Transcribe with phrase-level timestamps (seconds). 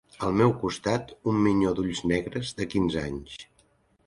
[0.27, 3.39] Al costat meu, un minyó d'ulls negres, de quinze anys